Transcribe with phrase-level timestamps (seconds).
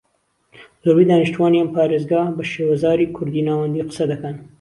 [0.83, 4.35] زۆربەی دانیشتوانی ئەم پارێزگا بە شێوەزاری کوردیی ناوەندی قسە دەکەن